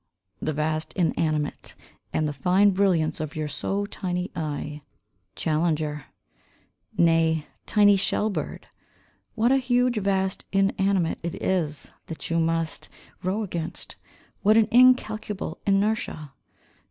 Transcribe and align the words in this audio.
The 0.41 0.51
vast 0.51 0.93
inanimate, 0.93 1.75
And 2.11 2.27
the 2.27 2.33
fine 2.33 2.71
brilliance 2.71 3.19
of 3.19 3.35
your 3.35 3.47
so 3.47 3.85
tiny 3.85 4.31
eye. 4.35 4.81
Challenger. 5.35 6.05
Nay, 6.97 7.45
tiny 7.67 7.97
shell 7.97 8.31
bird, 8.31 8.65
What 9.35 9.51
a 9.51 9.57
huge 9.57 9.97
vast 9.97 10.43
inanimate 10.51 11.19
it 11.21 11.35
is, 11.39 11.91
that 12.07 12.31
you 12.31 12.39
must 12.39 12.89
row 13.21 13.43
against, 13.43 13.95
What 14.41 14.57
an 14.57 14.67
incalculable 14.71 15.59
inertia. 15.67 16.33